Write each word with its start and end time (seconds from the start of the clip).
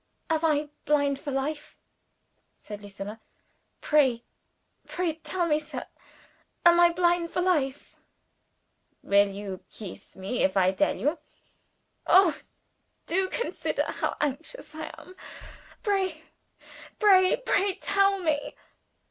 "Am 0.31 0.43
I 0.43 0.69
blind 0.85 1.19
for 1.19 1.29
life?" 1.29 1.77
said 2.57 2.81
Lucilla. 2.81 3.21
"Pray, 3.81 4.23
pray 4.87 5.13
tell 5.13 5.45
me, 5.45 5.59
sir! 5.59 5.85
Am 6.65 6.79
I 6.79 6.91
blind 6.91 7.29
for 7.29 7.39
life?" 7.39 7.95
"Will 9.03 9.27
you 9.29 9.63
kees 9.69 10.15
me 10.15 10.41
if 10.41 10.57
I 10.57 10.71
tell 10.71 10.97
you?" 10.97 11.19
"Oh, 12.07 12.35
do 13.05 13.29
consider 13.29 13.83
how 13.91 14.17
anxious 14.19 14.73
I 14.73 14.91
am! 14.97 15.15
Pray, 15.83 16.23
pray, 16.97 17.37
pray 17.45 17.75
tell 17.75 18.17
me!" 18.21 18.55